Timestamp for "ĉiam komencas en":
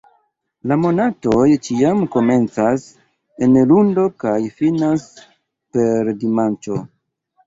1.65-3.53